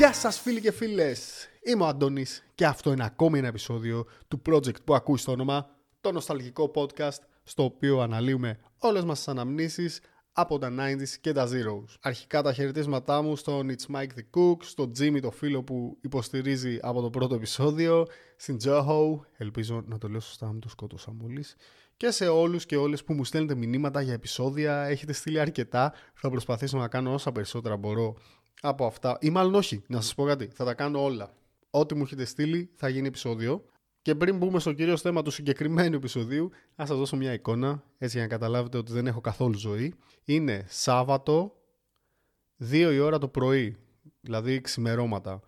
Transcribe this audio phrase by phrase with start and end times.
[0.00, 4.42] Γεια σας φίλοι και φίλες, είμαι ο Αντώνης και αυτό είναι ακόμη ένα επεισόδιο του
[4.46, 5.70] project που ακούει στο όνομα
[6.00, 10.00] το νοσταλγικό podcast στο οποίο αναλύουμε όλες μας τις αναμνήσεις
[10.32, 11.94] από τα 90s και τα Zeros.
[12.00, 16.78] Αρχικά τα χαιρετίσματά μου στον It's Mike the Cook, στον Jimmy το φίλο που υποστηρίζει
[16.82, 18.06] από το πρώτο επεισόδιο,
[18.36, 21.56] στην Joho, ελπίζω να το λέω σωστά, μην το σκότωσα μόλις,
[21.96, 26.30] και σε όλους και όλες που μου στέλνετε μηνύματα για επεισόδια, έχετε στείλει αρκετά, θα
[26.30, 28.16] προσπαθήσω να κάνω όσα περισσότερα μπορώ
[28.60, 31.30] από αυτά, ή μάλλον όχι, να σας πω κάτι, θα τα κάνω όλα.
[31.70, 33.64] Ό,τι μου έχετε στείλει θα γίνει επεισόδιο.
[34.02, 38.16] Και πριν μπούμε στο κύριο θέμα του συγκεκριμένου επεισοδίου, να σας δώσω μια εικόνα, έτσι
[38.16, 39.94] για να καταλάβετε ότι δεν έχω καθόλου ζωή.
[40.24, 41.56] Είναι Σάββατο,
[42.70, 43.76] 2 η ώρα το πρωί,
[44.20, 45.40] δηλαδή ξημερώματα.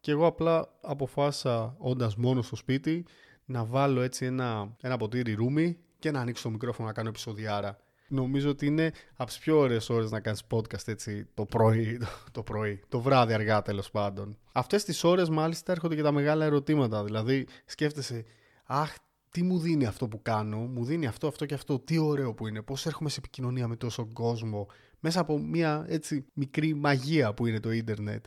[0.00, 3.04] Και εγώ απλά αποφάσισα, όντας μόνος στο σπίτι,
[3.44, 7.78] να βάλω έτσι ένα, ένα ποτήρι ρούμι και να ανοίξω το μικρόφωνο να κάνω επεισοδιάρα.
[8.14, 12.06] Νομίζω ότι είναι από τις πιο ωραίες ώρες να κάνεις podcast έτσι το πρωί, το,
[12.32, 14.38] το πρωί, το βράδυ αργά τέλος πάντων.
[14.52, 17.04] Αυτές τις ώρες μάλιστα έρχονται και τα μεγάλα ερωτήματα.
[17.04, 18.24] Δηλαδή σκέφτεσαι,
[18.64, 18.94] Αχ,
[19.30, 22.46] τι μου δίνει αυτό που κάνω, μου δίνει αυτό, αυτό και αυτό, τι ωραίο που
[22.46, 24.66] είναι, πώς έρχομαι σε επικοινωνία με τόσο κόσμο,
[25.00, 28.24] μέσα από μια έτσι μικρή μαγεία που είναι το ίντερνετ.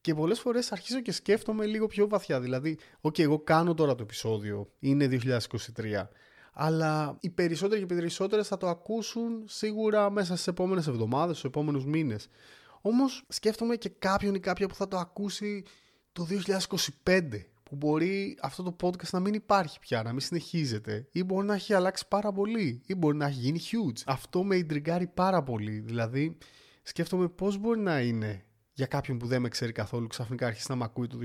[0.00, 2.40] Και πολλές φορές αρχίζω και σκέφτομαι λίγο πιο βαθιά.
[2.40, 6.08] Δηλαδή, OK, εγώ κάνω τώρα το επεισόδιο, είναι 2023
[6.60, 11.48] αλλά οι περισσότεροι και οι περισσότερες θα το ακούσουν σίγουρα μέσα στις επόμενες εβδομάδες, στους
[11.48, 12.28] επόμενους μήνες.
[12.80, 15.64] Όμως σκέφτομαι και κάποιον ή κάποια που θα το ακούσει
[16.12, 16.26] το
[17.04, 17.20] 2025
[17.62, 21.54] που μπορεί αυτό το podcast να μην υπάρχει πια, να μην συνεχίζεται ή μπορεί να
[21.54, 24.02] έχει αλλάξει πάρα πολύ ή μπορεί να έχει γίνει huge.
[24.06, 25.78] Αυτό με ιντριγκάρει πάρα πολύ.
[25.78, 26.36] Δηλαδή
[26.82, 30.76] σκέφτομαι πώς μπορεί να είναι για κάποιον που δεν με ξέρει καθόλου ξαφνικά αρχίσει να
[30.76, 31.18] με ακούει το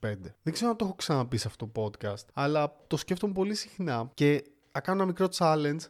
[0.00, 0.14] 2025.
[0.42, 4.10] Δεν ξέρω αν το έχω ξαναπεί σε αυτό το podcast, αλλά το σκέφτομαι πολύ συχνά
[4.14, 5.80] και θα κάνω ένα μικρό challenge.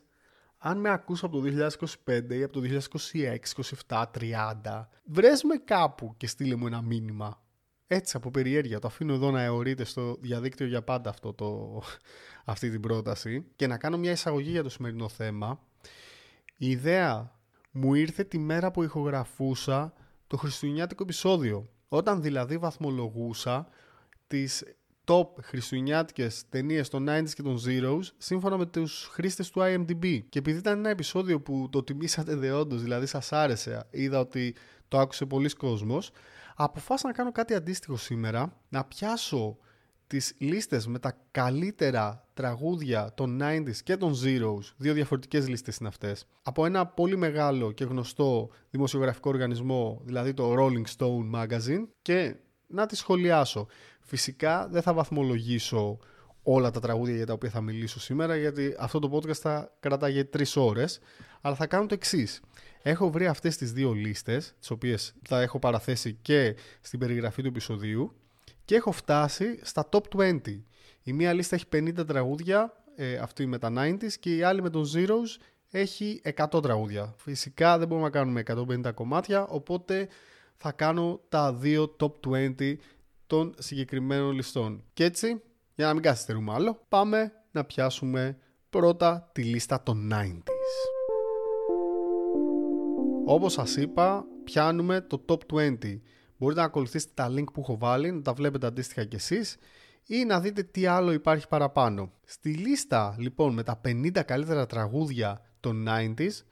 [0.59, 1.69] Αν με ακούς από το
[2.06, 2.61] 2025 ή από το
[3.12, 3.37] 2026,
[3.89, 7.43] 27, 30, βρες με κάπου και στείλε μου ένα μήνυμα.
[7.87, 8.78] Έτσι από περιέργεια.
[8.78, 11.81] Το αφήνω εδώ να αιωρείται στο διαδίκτυο για πάντα αυτό το,
[12.53, 13.47] αυτή την πρόταση.
[13.56, 15.61] Και να κάνω μια εισαγωγή για το σημερινό θέμα.
[16.56, 17.33] Η ιδέα
[17.71, 19.93] μου ήρθε τη μέρα που ηχογραφούσα
[20.27, 21.69] το χριστουγεννιάτικο επεισόδιο.
[21.88, 23.69] Όταν δηλαδή βαθμολογούσα
[24.27, 24.65] τις
[25.08, 30.20] top χριστουγεννιάτικες ταινίες των 90s και των Zeros σύμφωνα με τους χρήστες του IMDb.
[30.28, 34.54] Και επειδή ήταν ένα επεισόδιο που το τιμήσατε δεόντως, δηλαδή σας άρεσε, είδα ότι
[34.88, 36.10] το άκουσε πολλοί κόσμος,
[36.56, 39.56] αποφάσισα να κάνω κάτι αντίστοιχο σήμερα, να πιάσω
[40.06, 45.88] τις λίστες με τα καλύτερα τραγούδια των 90s και των Zeros, δύο διαφορετικές λίστες είναι
[45.88, 52.36] αυτές, από ένα πολύ μεγάλο και γνωστό δημοσιογραφικό οργανισμό, δηλαδή το Rolling Stone Magazine και
[52.69, 53.67] να τις σχολιάσω.
[54.01, 55.99] Φυσικά δεν θα βαθμολογήσω
[56.43, 60.25] όλα τα τραγούδια για τα οποία θα μιλήσω σήμερα γιατί αυτό το podcast θα κρατάγει
[60.25, 61.01] τρεις ώρες
[61.41, 62.41] αλλά θα κάνω το εξής.
[62.83, 67.49] Έχω βρει αυτές τις δύο λίστες τις οποίες θα έχω παραθέσει και στην περιγραφή του
[67.49, 68.15] επεισοδίου
[68.65, 70.41] και έχω φτάσει στα top 20.
[71.03, 74.71] Η μία λίστα έχει 50 τραγούδια, ε, αυτή με τα 90s και η άλλη με
[74.71, 75.41] τον Zeros
[75.71, 77.15] έχει 100 τραγούδια.
[77.17, 80.09] Φυσικά δεν μπορούμε να κάνουμε 150 κομμάτια οπότε
[80.60, 82.12] θα κάνω τα δύο top
[82.58, 82.76] 20
[83.26, 84.84] των συγκεκριμένων ληστών.
[84.92, 85.42] Και έτσι,
[85.74, 88.38] για να μην καθυστερούμε άλλο, πάμε να πιάσουμε
[88.70, 90.42] πρώτα τη λίστα των 90s.
[93.26, 96.00] Όπως σας είπα, πιάνουμε το top 20.
[96.36, 99.56] Μπορείτε να ακολουθήσετε τα link που έχω βάλει, να τα βλέπετε αντίστοιχα κι εσείς
[100.06, 102.12] ή να δείτε τι άλλο υπάρχει παραπάνω.
[102.25, 106.44] Στη λίστα λοιπόν με τα 50 καλύτερα τραγούδια των 90s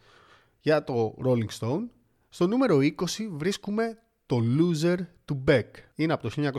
[0.61, 1.89] για το Rolling Stone,
[2.37, 2.93] στο νούμερο 20
[3.31, 5.65] βρίσκουμε το Loser του Beck.
[5.95, 6.51] Είναι από το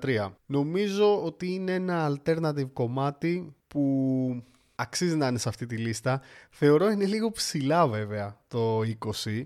[0.00, 0.32] 1993.
[0.46, 6.20] Νομίζω ότι είναι ένα alternative κομμάτι που αξίζει να είναι σε αυτή τη λίστα.
[6.50, 8.80] Θεωρώ είναι λίγο ψηλά βέβαια το
[9.24, 9.42] 20,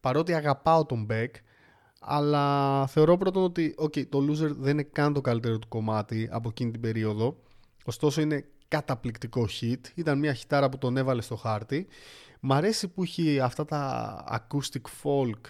[0.00, 1.30] παρότι αγαπάω τον Beck,
[2.00, 6.48] αλλά θεωρώ πρώτον ότι okay, το Loser δεν είναι καν το καλύτερο του κομμάτι από
[6.48, 7.42] εκείνη την περίοδο.
[7.84, 9.80] Ωστόσο είναι καταπληκτικό hit.
[9.94, 11.86] Ήταν μια χιτάρα που τον έβαλε στο χάρτη.
[12.40, 15.40] Μ' αρέσει που έχει αυτά τα acoustic folk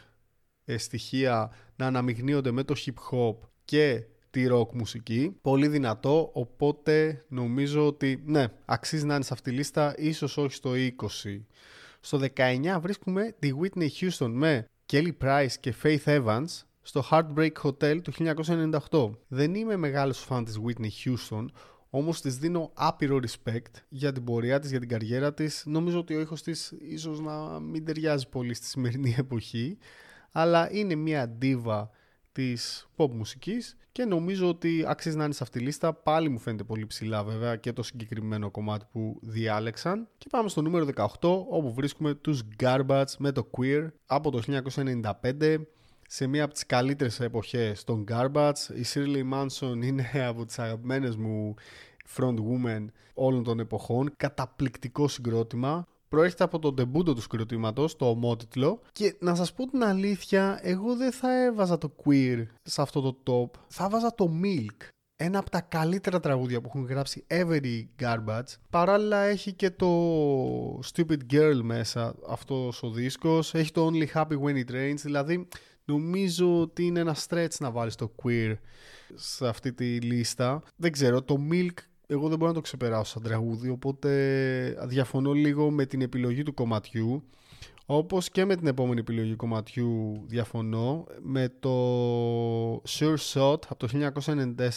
[0.65, 5.37] ε, στοιχεία να αναμειγνύονται με το hip hop και τη rock μουσική.
[5.43, 10.55] Πολύ δυνατό, οπότε νομίζω ότι ναι, αξίζει να είναι σε αυτή τη λίστα, ίσως όχι
[10.55, 10.71] στο
[11.25, 11.41] 20.
[12.01, 18.01] Στο 19 βρίσκουμε τη Whitney Houston με Kelly Price και Faith Evans στο Heartbreak Hotel
[18.03, 18.13] του
[18.91, 19.11] 1998.
[19.29, 21.45] Δεν είμαι μεγάλος φαν της Whitney Houston,
[21.91, 25.63] όμως της δίνω άπειρο respect για την πορεία της, για την καριέρα της.
[25.67, 29.79] Νομίζω ότι ο ήχος της ίσως να μην ταιριάζει πολύ στη σημερινή εποχή,
[30.33, 31.91] αλλά είναι μια ντίβα
[32.33, 35.95] της pop μουσικής και νομίζω ότι αξίζει να είναι σε αυτή τη λίστα.
[35.95, 40.09] Πάλι μου φαίνεται πολύ ψηλά βέβαια και το συγκεκριμένο κομμάτι που διάλεξαν.
[40.19, 41.07] Και πάμε στο νούμερο 18
[41.49, 44.63] όπου βρίσκουμε τους Garbage με το Queer από το
[45.23, 45.57] 1995.
[46.11, 48.53] Σε μία από τις καλύτερες εποχές των Garbage.
[48.75, 51.55] Η Shirley Manson είναι από τις αγαπημένες μου
[52.17, 54.13] front women όλων των εποχών.
[54.17, 55.87] Καταπληκτικό συγκρότημα.
[56.09, 58.81] Προέρχεται από το ντεμπούντο του συγκροτήματος, το ομότιτλο.
[58.93, 63.23] Και να σας πω την αλήθεια, εγώ δεν θα έβαζα το queer σε αυτό το
[63.27, 63.61] top.
[63.69, 64.89] Θα βάζα το milk
[65.21, 68.57] ένα από τα καλύτερα τραγούδια που έχουν γράψει Every Garbage.
[68.71, 73.55] Παράλληλα έχει και το Stupid Girl μέσα αυτός ο δίσκος.
[73.55, 75.01] Έχει το Only Happy When It Rains.
[75.03, 75.49] Δηλαδή
[75.89, 78.55] νομίζω ότι είναι ένα stretch να βάλεις το queer
[79.15, 80.63] σε αυτή τη λίστα.
[80.77, 81.75] Δεν ξέρω, το Milk
[82.11, 84.09] εγώ δεν μπορώ να το ξεπεράσω σαν τραγούδι, οπότε
[84.87, 87.25] διαφωνώ λίγο με την επιλογή του κομματιού.
[87.87, 93.89] Όπως και με την επόμενη επιλογή κομματιού διαφωνώ με το Sure Shot από το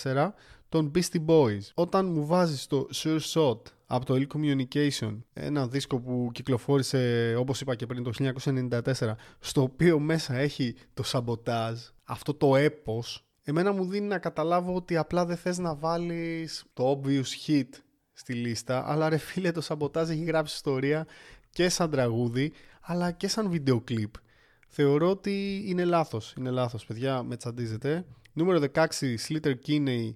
[0.03, 0.29] 1994
[0.71, 1.61] των Beastie Boys.
[1.73, 7.61] Όταν μου βάζεις το Sure Shot από το Ill Communication, ένα δίσκο που κυκλοφόρησε όπως
[7.61, 13.71] είπα και πριν το 1994, στο οποίο μέσα έχει το σαμποτάζ, αυτό το έπος, εμένα
[13.71, 17.69] μου δίνει να καταλάβω ότι απλά δεν θες να βάλεις το obvious hit
[18.13, 21.07] στη λίστα, αλλά ρε φίλε το σαμποτάζ έχει γράψει ιστορία
[21.49, 22.51] και σαν τραγούδι,
[22.81, 24.13] αλλά και σαν βίντεο κλιπ.
[24.67, 26.33] Θεωρώ ότι είναι λάθος.
[26.37, 28.05] Είναι λάθος, παιδιά, με τσαντίζετε.
[28.33, 28.87] Νούμερο 16,
[29.27, 30.13] Slater Kinney,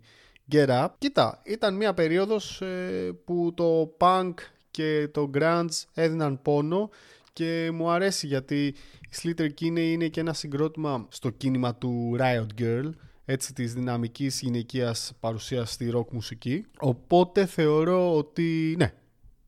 [0.52, 0.88] Get Up.
[0.98, 4.34] Κοίτα, ήταν μια περίοδος ε, που το punk
[4.72, 6.90] και το grunge έδιναν πόνο
[7.34, 8.76] και μου αρέσει γιατί η
[9.22, 12.90] Slater Kinney είναι και ένα συγκρότημα στο κίνημα του Riot Girl
[13.26, 18.94] έτσι της δυναμικής γυναικείας παρουσίας στη rock μουσική οπότε θεωρώ ότι ναι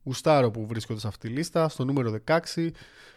[0.08, 1.68] γουστάρω που βρίσκονται σε αυτή τη λίστα.
[1.68, 2.70] Στο νούμερο 16 με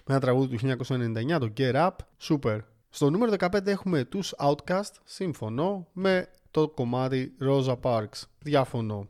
[0.08, 1.90] ένα τραγούδι του 1999, το Get Up,
[2.22, 2.60] super.
[2.90, 8.22] Στο νούμερο 15 έχουμε τους OutKast, σύμφωνο, με το κομμάτι Rosa Parks.
[8.40, 9.08] Διαφωνώ.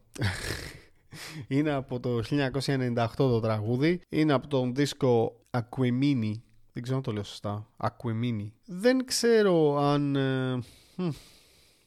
[1.48, 4.02] είναι από το 1998 το τραγούδι.
[4.10, 6.34] Είναι από τον δίσκο Aquemini.
[6.74, 7.68] Δεν ξέρω αν το λέω σωστά.
[7.78, 8.48] Aquemini.
[8.66, 10.16] Δεν ξέρω αν...
[10.16, 10.60] Ε,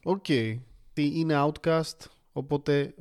[0.02, 0.24] OK.
[0.28, 0.58] Okay.
[0.94, 1.96] Είναι OutKast,
[2.32, 2.94] οπότε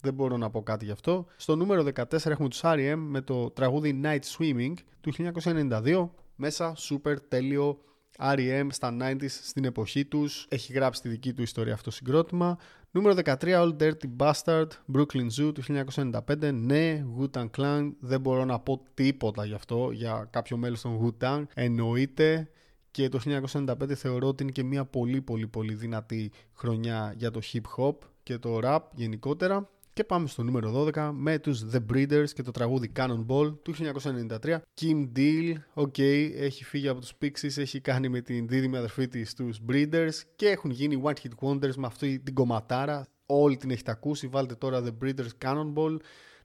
[0.00, 1.26] δεν μπορώ να πω κάτι γι' αυτό.
[1.36, 2.96] Στο νούμερο 14 έχουμε τους R.E.M.
[2.98, 6.08] με το τραγούδι Nightswimming του 1992.
[6.36, 7.78] Μέσα super τέλειο
[8.20, 8.66] R.E.M.
[8.70, 10.46] στα 90s στην εποχή τους.
[10.48, 12.58] Έχει γράψει τη δική του ιστορία αυτό το συγκρότημα.
[12.90, 16.52] Νούμερο 13 All Dirty Bastard Brooklyn Zoo του 1995.
[16.52, 17.92] Ναι, Wu-Tang Clan.
[18.00, 21.42] Δεν μπορώ να πω τίποτα γι' αυτό για κάποιο μέλος των Wu-Tang.
[21.54, 22.50] Εννοείται
[22.90, 27.40] και το 1995 θεωρώ ότι είναι και μια πολύ πολύ πολύ δυνατή χρονιά για το
[27.52, 29.68] hip hop και το rap γενικότερα.
[30.00, 33.74] Και πάμε στο νούμερο 12 με τους The Breeders και το τραγούδι Cannonball του
[34.42, 34.58] 1993.
[34.80, 35.98] Kim Deal, ok,
[36.34, 40.48] έχει φύγει από τους Pixies, έχει κάνει με την δίδυμη αδερφή της τους Breeders και
[40.48, 43.06] έχουν γίνει One Hit Wonders με αυτή την κομματάρα.
[43.26, 45.96] Όλη την έχετε ακούσει, βάλτε τώρα The Breeders Cannonball,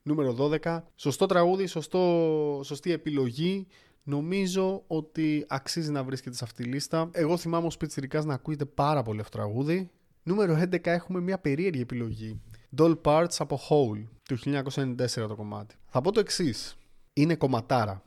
[0.02, 0.80] νούμερο 12.
[0.96, 3.68] Σωστό τραγούδι, σωστό, σωστή επιλογή.
[4.04, 7.10] Νομίζω ότι αξίζει να βρίσκεται σε αυτή τη λίστα.
[7.12, 9.90] Εγώ θυμάμαι ως πιτσιρικάς να ακούγεται πάρα πολύ αυτό το τραγούδι.
[10.24, 12.42] Νούμερο 11 έχουμε μια περίεργη επιλογή.
[12.78, 15.76] Doll Parts από Hole του 1994 το κομμάτι.
[15.88, 16.78] Θα πω το εξής.
[17.14, 18.04] Είναι κομματάρα.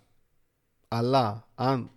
[0.88, 1.91] Αλλά αν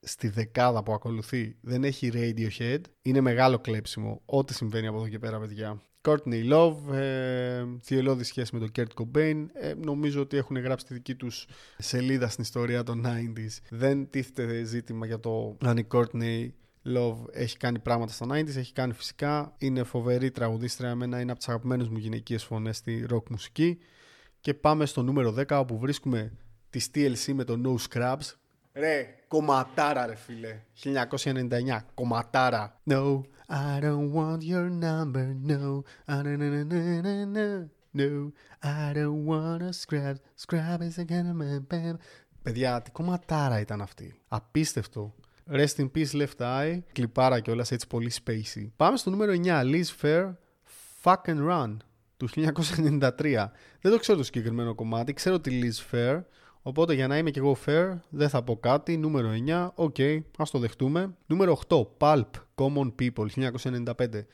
[0.00, 4.22] στη δεκάδα που ακολουθεί δεν έχει Radiohead, είναι μεγάλο κλέψιμο.
[4.24, 5.82] Ό,τι συμβαίνει από εδώ και πέρα, παιδιά.
[6.04, 9.46] Courtney Love, ε, θυελώδη σχέση με τον Kurt Cobain.
[9.52, 11.46] Ε, νομίζω ότι έχουν γράψει τη δική τους
[11.78, 13.60] σελίδα στην ιστορία των 90s.
[13.70, 16.48] Δεν τίθεται ζήτημα για το αν η Courtney
[16.84, 19.54] Love έχει κάνει πράγματα στα 90s, έχει κάνει φυσικά.
[19.58, 23.78] Είναι φοβερή τραγουδίστρια, εμένα είναι από τις αγαπημένες μου γυναικείες φωνές στη rock μουσική.
[24.40, 26.32] Και πάμε στο νούμερο 10 όπου βρίσκουμε
[26.70, 28.34] τη TLC με το No Scrubs.
[28.72, 30.62] Ρε, κομματάρα ρε φίλε.
[30.84, 32.80] 1999, κομματάρα.
[32.90, 35.82] No, I don't want your number, no.
[37.94, 40.16] No, I don't want a scrub.
[40.44, 41.96] Scrub is a kind of
[42.42, 44.20] Παιδιά, τι κομματάρα ήταν αυτή.
[44.28, 45.14] Απίστευτο.
[45.52, 46.78] Rest in Peace Left Eye.
[46.92, 48.68] Κλιπάρα κιόλας έτσι πολύ spacey.
[48.76, 49.62] Πάμε στο νούμερο 9.
[49.62, 50.32] Liz Fair.
[51.02, 51.76] Fuck and Run
[52.16, 53.50] του 1993.
[53.80, 55.12] Δεν το ξέρω το συγκεκριμένο κομμάτι.
[55.12, 56.22] Ξέρω τη Liz Phair.
[56.62, 58.96] Οπότε για να είμαι κι εγώ fair δεν θα πω κάτι.
[58.96, 59.70] Νούμερο 9.
[59.74, 59.94] OK.
[59.98, 61.14] Okay, ας το δεχτούμε.
[61.26, 61.86] Νούμερο 8.
[61.98, 62.30] Pulp.
[62.54, 64.26] Common People 1995.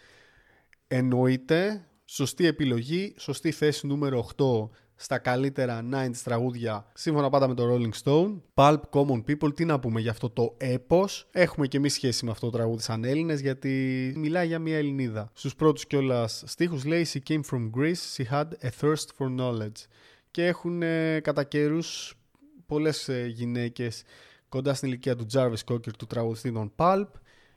[0.88, 1.86] Εννοείται.
[2.04, 3.14] Σωστή επιλογή.
[3.18, 4.68] Σωστή θέση νούμερο 8
[5.00, 8.40] στα καλύτερα 90s τραγούδια σύμφωνα πάντα με το Rolling Stone.
[8.54, 11.28] Pulp Common People, τι να πούμε για αυτό το έπος.
[11.30, 15.30] Έχουμε και εμείς σχέση με αυτό το τραγούδι σαν Έλληνες γιατί μιλάει για μια Ελληνίδα.
[15.32, 19.86] Στους πρώτους κιόλας στίχους λέει She came from Greece, she had a thirst for knowledge.
[20.30, 22.18] Και έχουν ε, κατά καιρούς
[22.66, 24.02] πολλές ε, γυναίκες
[24.48, 27.08] κοντά στην ηλικία του Jarvis Cocker του τραγουδιστή των Pulp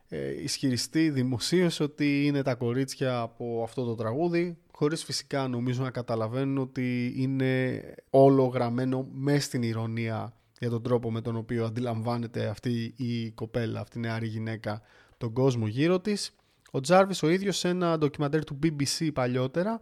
[0.07, 5.91] ε, ισχυριστεί δημοσίως ότι είναι τα κορίτσια από αυτό το τραγούδι χωρίς φυσικά νομίζω να
[5.91, 12.47] καταλαβαίνουν ότι είναι όλο γραμμένο μες στην ηρωνία για τον τρόπο με τον οποίο αντιλαμβάνεται
[12.47, 14.81] αυτή η κοπέλα, αυτή η νεαρή γυναίκα
[15.17, 16.35] τον κόσμο γύρω της.
[16.71, 19.79] Ο Τζάρβις ο ίδιος σε ένα ντοκιμαντέρ του BBC παλιότερα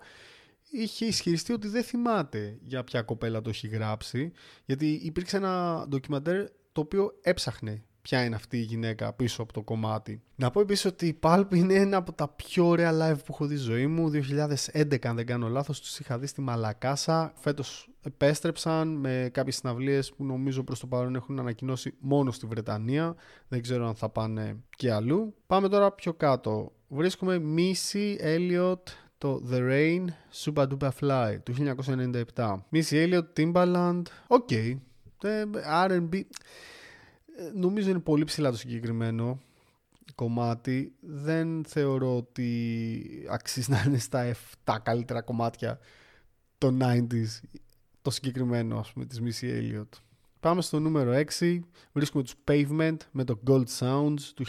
[0.71, 4.31] είχε ισχυριστεί ότι δεν θυμάται για ποια κοπέλα το έχει γράψει
[4.65, 9.61] γιατί υπήρξε ένα ντοκιμαντέρ το οποίο έψαχνε ποια είναι αυτή η γυναίκα πίσω από το
[9.61, 10.21] κομμάτι.
[10.35, 13.45] Να πω επίσης ότι η Pulp είναι ένα από τα πιο ωραία live που έχω
[13.45, 14.11] δει ζωή μου.
[14.73, 17.33] 2011 αν δεν κάνω λάθος τους είχα δει στη Μαλακάσα.
[17.35, 23.15] Φέτος επέστρεψαν με κάποιες συναυλίες που νομίζω προς το παρόν έχουν ανακοινώσει μόνο στη Βρετανία.
[23.47, 25.35] Δεν ξέρω αν θα πάνε και αλλού.
[25.47, 26.71] Πάμε τώρα πιο κάτω.
[26.87, 28.83] Βρίσκουμε Missy Elliot
[29.17, 30.05] το The Rain
[30.43, 31.53] Supa Dupa Fly του
[32.35, 32.55] 1997.
[32.71, 34.49] Missy Elliott, Timbaland, OK.
[34.51, 34.77] Okay.
[35.23, 35.43] Ε,
[35.85, 36.21] R&B
[37.53, 39.41] νομίζω είναι πολύ ψηλά το συγκεκριμένο
[40.15, 40.93] κομμάτι.
[40.99, 45.79] Δεν θεωρώ ότι αξίζει να είναι στα 7 καλύτερα κομμάτια
[46.57, 47.39] των 90s
[48.01, 50.08] το συγκεκριμένο ας πούμε της Missy Elliott.
[50.39, 51.59] Πάμε στο νούμερο 6.
[51.91, 54.45] Βρίσκουμε τους Pavement με το Gold Soundz του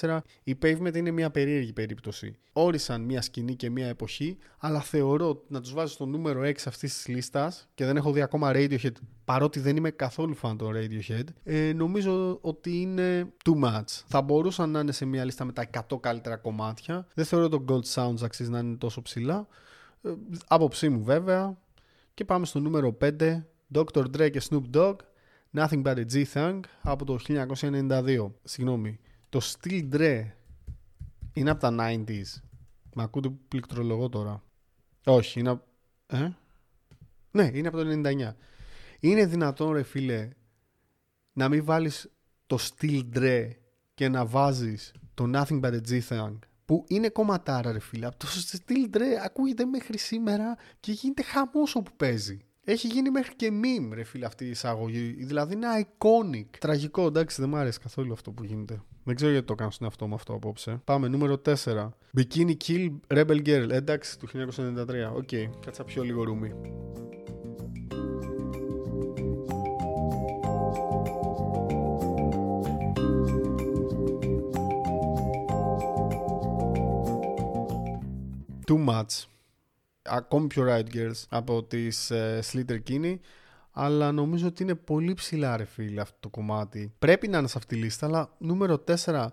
[0.00, 0.18] 1994.
[0.42, 2.36] Οι Pavement είναι μια περίεργη περίπτωση.
[2.52, 6.94] Όρισαν μια σκηνή και μια εποχή, αλλά θεωρώ να τους βάζω στο νούμερο 6 αυτής
[6.94, 8.92] της λίστας και δεν έχω δει ακόμα Radiohead,
[9.24, 14.02] παρότι δεν είμαι καθόλου fan των Radiohead, ε, νομίζω ότι είναι too much.
[14.06, 17.06] Θα μπορούσαν να είναι σε μια λίστα με τα 100 καλύτερα κομμάτια.
[17.14, 19.46] Δεν θεωρώ το Gold Sounds αξίζει να είναι τόσο ψηλά.
[20.02, 20.10] Ε,
[20.46, 21.56] άποψή μου βέβαια.
[22.14, 23.42] Και πάμε στο νούμερο 5
[23.74, 24.04] Dr.
[24.16, 24.96] Dre και Snoop Dogg,
[25.54, 28.30] Nothing But A G-Thang από το 1992.
[28.42, 28.98] Συγγνώμη,
[29.28, 30.30] το Still Dre
[31.32, 32.40] είναι από τα 90s.
[32.94, 34.42] Μα ακούτε που πληκτρολογώ τώρα.
[35.04, 35.64] Όχι, είναι από...
[36.06, 36.28] Ε;
[37.30, 38.32] Ναι, είναι από το 99.
[39.00, 40.28] Είναι δυνατόν ρε φίλε
[41.32, 42.10] να μην βάλεις
[42.46, 43.50] το Still Dre
[43.94, 48.06] και να βάζεις το Nothing But A G-Thang που είναι κομματάρα ρε φίλε.
[48.06, 52.44] Από το Still Dre ακούγεται μέχρι σήμερα και γίνεται χαμός όπου παίζει.
[52.64, 55.12] Έχει γίνει μέχρι και meme, ρε φίλε, αυτή η εισαγωγή.
[55.18, 56.56] Δηλαδή είναι iconic.
[56.58, 58.82] Τραγικό, εντάξει, δεν μου άρεσε καθόλου αυτό που γίνεται.
[59.04, 60.80] Δεν ξέρω γιατί το κάνω στον εαυτό μου αυτό απόψε.
[60.84, 61.88] Πάμε, νούμερο 4.
[62.16, 63.70] Bikini Kill Rebel Girl.
[63.70, 65.14] Εντάξει, του 1993.
[65.14, 65.50] Οκ, okay.
[65.64, 66.52] κάτσα πιο λίγο ρούμι.
[78.66, 79.31] Too much
[80.02, 83.16] ακόμη πιο Riot Girls από τις uh, Slater Kinney
[83.72, 86.92] αλλά νομίζω ότι είναι πολύ ψηλά ρε φίλε αυτό το κομμάτι.
[86.98, 89.26] Πρέπει να είναι σε αυτή τη λίστα, αλλά νούμερο 4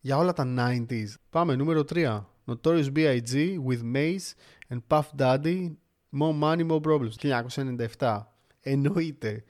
[0.00, 1.08] για όλα τα 90s.
[1.30, 2.20] Πάμε, νούμερο 3.
[2.46, 3.56] Notorious B.I.G.
[3.68, 4.32] with Mace
[4.68, 5.70] and Puff Daddy,
[6.18, 7.42] More Money, More Problems.
[7.98, 8.22] 1997.
[8.60, 9.44] Εννοείται.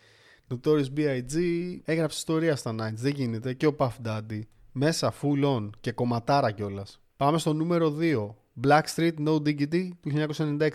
[0.48, 1.36] Notorious B.I.G.
[1.84, 2.94] έγραψε ιστορία στα 90s.
[2.94, 3.54] Δεν γίνεται.
[3.54, 4.40] Και ο Puff Daddy.
[4.72, 7.00] Μέσα full on και κομματάρα κιόλας.
[7.16, 8.34] Πάμε στο νούμερο 2.
[8.64, 10.70] Blackstreet No Diggity του 1996.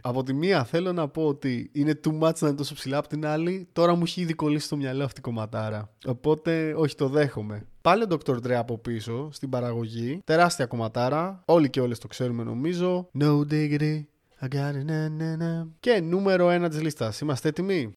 [0.00, 3.08] από τη μία θέλω να πω ότι είναι too much να είναι τόσο ψηλά, από
[3.08, 5.94] την άλλη τώρα μου έχει ήδη κολλήσει στο μυαλό αυτή η κομματάρα.
[6.06, 7.66] Οπότε όχι το δέχομαι.
[7.80, 8.34] Πάλι ο Dr.
[8.34, 13.08] Dre από πίσω στην παραγωγή, τεράστια κομματάρα, όλοι και όλες το ξέρουμε νομίζω.
[13.18, 14.02] No Diggity,
[14.40, 15.68] I got it, na, na, na.
[15.80, 17.92] Και νούμερο ένα της λίστας, είμαστε έτοιμοι;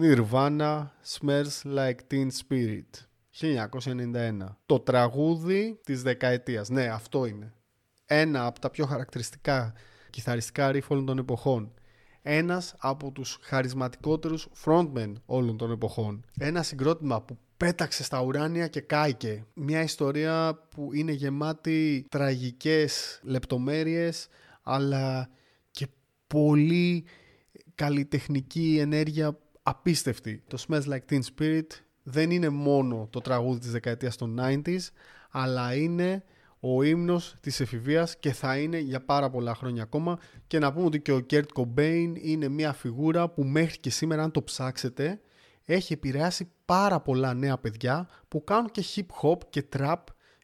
[0.00, 0.86] Nirvana
[1.18, 3.06] smells like teen spirit.
[3.40, 4.56] 1991.
[4.66, 6.68] Το τραγούδι της δεκαετίας.
[6.68, 7.52] Ναι, αυτό είναι.
[8.06, 9.72] Ένα από τα πιο χαρακτηριστικά
[10.10, 11.72] κιθαριστικά ρίφ όλων των εποχών.
[12.22, 16.24] Ένας από τους χαρισματικότερους frontmen όλων των εποχών.
[16.38, 19.46] Ένα συγκρότημα που πέταξε στα ουράνια και κάηκε.
[19.54, 24.28] Μια ιστορία που είναι γεμάτη τραγικές λεπτομέρειες
[24.62, 25.28] αλλά
[25.70, 25.86] και
[26.26, 27.04] πολύ
[27.74, 30.42] καλλιτεχνική ενέργεια απίστευτη.
[30.46, 31.66] Το Smells Like Teen Spirit
[32.04, 34.78] δεν είναι μόνο το τραγούδι της δεκαετίας των 90s,
[35.30, 36.24] αλλά είναι
[36.60, 40.86] ο ύμνος της εφηβείας και θα είναι για πάρα πολλά χρόνια ακόμα και να πούμε
[40.86, 45.20] ότι και ο Kurt Cobain είναι μια φιγούρα που μέχρι και σήμερα αν το ψάξετε
[45.64, 49.94] έχει επηρεάσει πάρα πολλά νέα παιδιά που κάνουν και hip hop και trap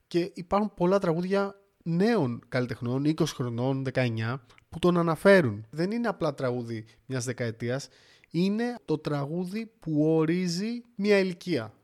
[0.07, 5.67] και υπάρχουν πολλά τραγούδια νέων καλλιτεχνών, 20 χρονών, 19, που τον αναφέρουν.
[5.71, 7.89] Δεν είναι απλά τραγούδι μιας δεκαετίας,
[8.31, 11.75] είναι το τραγούδι που ορίζει μια ηλικία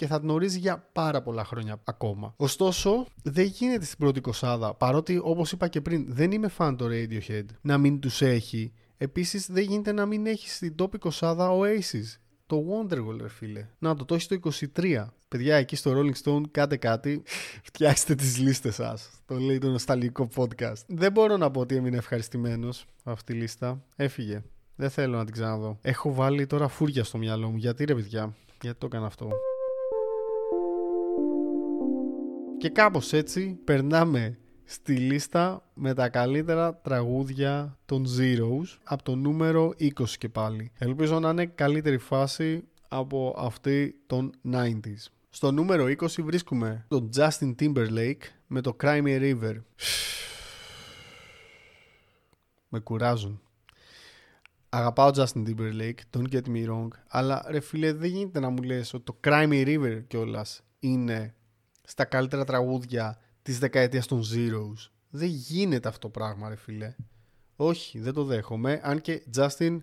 [0.00, 2.34] και θα την ορίζει για πάρα πολλά χρόνια ακόμα.
[2.36, 6.86] Ωστόσο, δεν γίνεται στην πρώτη κοσάδα, παρότι όπως είπα και πριν, δεν είμαι fan το
[6.90, 8.72] Radiohead να μην τους έχει.
[8.96, 12.18] Επίσης, δεν γίνεται να μην έχει στην τόπη κοσάδα Oasis.
[12.46, 13.66] Το Wonderwall, ρε φίλε.
[13.78, 14.38] Να το, το έχεις το
[14.74, 15.06] 23.
[15.28, 17.22] Παιδιά, εκεί στο Rolling Stone κάτε κάτι.
[17.68, 19.10] Φτιάξτε τις λίστες σας.
[19.26, 20.84] Το λέει το νοσταλγικό podcast.
[20.86, 23.84] Δεν μπορώ να πω ότι έμεινε ευχαριστημένος αυτή τη λίστα.
[23.96, 24.42] Έφυγε.
[24.80, 25.78] Δεν θέλω να την ξαναδώ.
[25.82, 27.56] Έχω βάλει τώρα φούρια στο μυαλό μου.
[27.56, 29.28] Γιατί ρε παιδιά, γιατί το έκανα αυτό;
[32.58, 39.74] Και κάπως έτσι περνάμε στη λίστα με τα καλύτερα τραγούδια των Zeros από το νούμερο
[39.80, 40.72] 20 και πάλι.
[40.78, 45.06] Ελπίζω να είναι καλύτερη φάση από αυτή των 90s.
[45.30, 49.56] Στο νούμερο 20 βρίσκουμε τον Justin Timberlake με το Cry Me River.
[52.68, 53.40] Με κουράζουν.
[54.72, 58.94] Αγαπάω Justin Timberlake, don't get me wrong, αλλά ρε φίλε δεν γίνεται να μου λες
[58.94, 61.34] ότι το Cry Me River κιόλας είναι
[61.82, 64.90] στα καλύτερα τραγούδια της δεκαετίας των Zeros.
[65.10, 66.94] Δεν γίνεται αυτό το πράγμα ρε φίλε.
[67.56, 68.80] Όχι, δεν το δέχομαι.
[68.82, 69.78] Αν και Justin,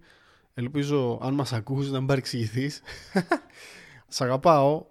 [0.54, 2.82] ελπίζω αν μας ακούσει να μην παρεξηγηθείς.
[4.08, 4.86] Σ' αγαπάω,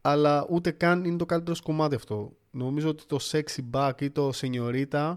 [0.00, 2.36] αλλά ούτε καν είναι το καλύτερο κομμάτι αυτό.
[2.50, 5.16] Νομίζω ότι το Sexy Back ή το Señorita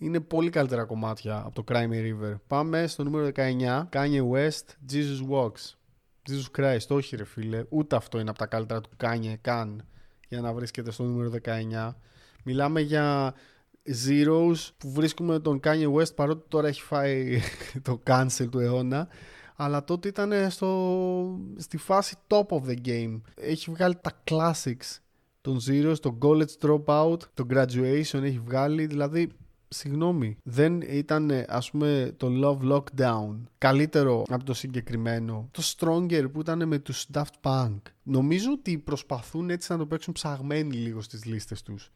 [0.00, 2.34] είναι πολύ καλύτερα κομμάτια από το Crime River.
[2.46, 3.88] Πάμε στο νούμερο 19.
[3.92, 5.74] Kanye West, Jesus Walks.
[6.28, 7.64] Jesus Christ, όχι ρε φίλε.
[7.68, 9.86] Ούτε αυτό είναι από τα καλύτερα του Kanye καν
[10.28, 11.94] για να βρίσκεται στο νούμερο 19.
[12.44, 13.34] Μιλάμε για
[14.06, 17.40] Zeros που βρίσκουμε τον Kanye West παρότι τώρα έχει φάει
[17.82, 19.08] το cancel του αιώνα
[19.56, 23.20] αλλά τότε ήταν στο, στη φάση top of the game.
[23.34, 24.98] Έχει βγάλει τα classics
[25.40, 29.32] των Zeros, το College Dropout, το Graduation έχει βγάλει, δηλαδή
[29.74, 36.40] συγγνώμη, δεν ήταν ας πούμε το Love Lockdown καλύτερο από το συγκεκριμένο; Το Stronger που
[36.40, 37.78] ήταν με τους Daft Punk.
[38.02, 41.92] Νομίζω ότι προσπαθούν έτσι να το παίξουν ψαγμένοι λίγο στις λίστες τους.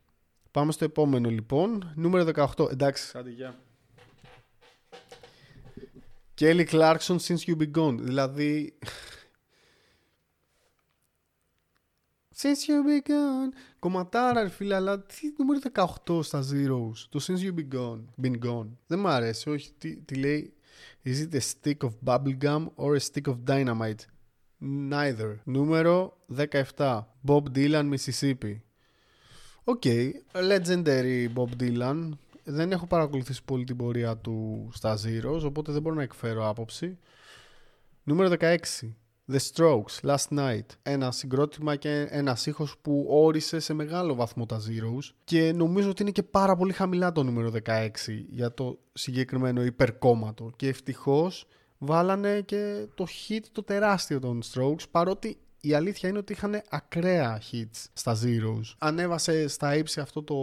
[0.50, 1.92] Πάμε στο επόμενο λοιπόν.
[1.94, 2.70] Νούμερο 18.
[2.70, 3.58] Εντάξει, άντε γεια.
[6.40, 7.96] Kelly Clarkson Since You Be Gone.
[8.00, 8.78] Δηλαδή...
[12.36, 13.52] Since You Be Gone.
[13.78, 15.60] Κομματάρα ρε φίλε, αλλά τι νούμερο
[16.06, 17.06] 18 στα Zeros.
[17.08, 18.04] Το Since You Be Gone.
[18.22, 18.68] Been Gone.
[18.86, 19.72] Δεν μου αρέσει, όχι.
[19.78, 20.52] Τι, τι λέει.
[21.04, 24.04] Is it a stick of bubblegum or a stick of dynamite?
[24.90, 25.34] Neither.
[25.44, 26.16] Νούμερο
[26.76, 27.00] 17.
[27.26, 28.60] Bob Dylan, Mississippi.
[29.64, 30.10] OK, okay.
[30.32, 32.08] legendary Bob Dylan.
[32.44, 36.98] Δεν έχω παρακολουθήσει πολύ την πορεία του στα Zeros, οπότε δεν μπορώ να εκφέρω άποψη.
[38.02, 38.56] Νούμερο 16.
[39.32, 40.66] The Strokes, Last Nite.
[40.82, 46.02] Ένα συγκρότημα και ένας ήχος που όρισε σε μεγάλο βαθμό τα Zeros και νομίζω ότι
[46.02, 47.88] είναι και πάρα πολύ χαμηλά το νούμερο 16
[48.28, 51.46] για το συγκεκριμένο υπερκόμματο και ευτυχώς
[51.78, 57.40] βάλανε και το hit το τεράστιο των Strokes παρότι η αλήθεια είναι ότι είχαν ακραία
[57.52, 58.74] hits στα Zeros.
[58.78, 60.36] Ανέβασε στα ύψη αυτό το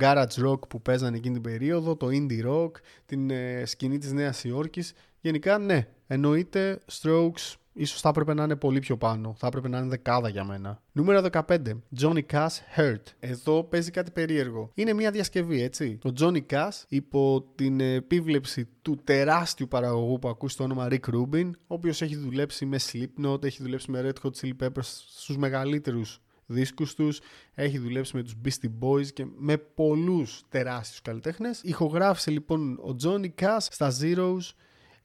[0.00, 2.70] garage rock που παίζανε εκείνη την περίοδο, το indie rock,
[3.06, 4.92] την ε, σκηνή της Νέας Υόρκης.
[5.22, 9.34] Γενικά ναι, εννοείται Strokes ίσως θα έπρεπε να είναι πολύ πιο πάνω.
[9.38, 10.82] Θα έπρεπε να είναι δεκάδα για μένα.
[10.92, 11.58] Νούμερο 15.
[12.00, 13.02] Johnny Cash Hurt.
[13.20, 14.70] Εδώ παίζει κάτι περίεργο.
[14.74, 15.98] Είναι μια διασκευή, έτσι.
[16.04, 21.50] Ο Johnny Cash υπό την επίβλεψη του τεράστιου παραγωγού που ακούσει το όνομα Rick Rubin,
[21.66, 26.20] ο οποίος έχει δουλέψει με Slipknot, έχει δουλέψει με Red Hot Chili Peppers στους μεγαλύτερους
[26.46, 27.20] δίσκους τους,
[27.54, 31.60] έχει δουλέψει με τους Beastie Boys και με πολλούς τεράστιους καλλιτέχνες.
[31.62, 34.50] Ηχογράφησε λοιπόν ο Johnny Cash στα Zeros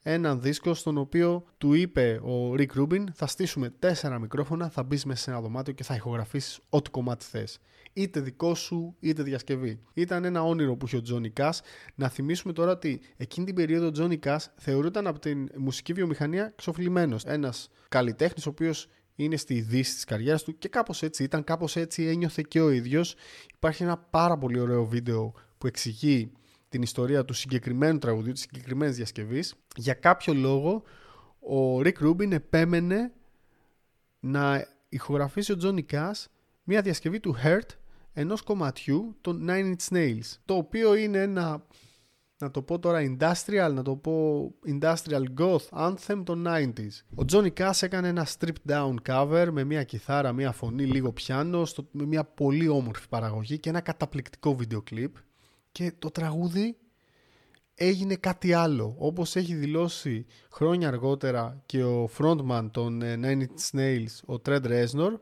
[0.02, 5.04] έναν δίσκο στον οποίο του είπε ο Rick Rubin θα στήσουμε τέσσερα μικρόφωνα, θα μπεις
[5.04, 7.58] μέσα σε ένα δωμάτιο και θα ηχογραφήσεις ό,τι κομμάτι θες.
[7.92, 9.80] Είτε δικό σου είτε διασκευή.
[9.94, 11.58] Ήταν ένα όνειρο που είχε ο Johnny Cash.
[11.94, 16.52] Να θυμίσουμε τώρα ότι εκείνη την περίοδο ο Johnny Cash θεωρούταν από την μουσική βιομηχανία
[16.56, 17.24] ξοφλημένος.
[17.24, 21.76] Ένας καλλιτέχνης ο οποίος είναι στη δύση της καριέρας του και κάπως έτσι ήταν, κάπως
[21.76, 23.14] έτσι ένιωθε και ο ίδιος.
[23.54, 26.32] Υπάρχει ένα πάρα πολύ ωραίο βίντεο που εξηγεί
[26.68, 30.82] την ιστορία του συγκεκριμένου τραγουδιού, της συγκεκριμένης διασκευής, για κάποιο λόγο
[31.38, 33.12] ο Rick Rubin επέμενε
[34.20, 36.24] να ηχογραφήσει ο Johnny Cash
[36.62, 37.68] μια διασκευή του Hurt
[38.12, 41.66] ενός κομματιού των Nine Inch Nails το οποίο είναι ένα
[42.40, 47.18] να το πω τώρα industrial, να το πω industrial goth anthem των 90s.
[47.18, 51.66] Ο Johnny Cash έκανε ένα stripped down cover με μια κιθάρα, μια φωνή, λίγο πιάνο,
[51.90, 55.16] με μια πολύ όμορφη παραγωγή και ένα καταπληκτικό βίντεο κλιπ
[55.78, 56.76] και το τραγούδι
[57.74, 58.94] έγινε κάτι άλλο.
[58.98, 64.64] Όπως έχει δηλώσει χρόνια αργότερα και ο frontman των ε, Nine Inch Nails, ο Trent
[64.64, 65.12] Reznor,